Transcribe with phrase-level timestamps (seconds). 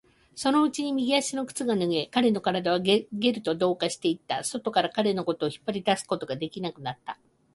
[0.33, 4.43] そのうちに右足の靴が脱げ、彼の体はゲルと同化していった。
[4.43, 7.19] 外から彼のことを引っ張り出すことができなくなった。